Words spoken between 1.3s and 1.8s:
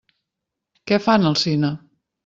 al cine?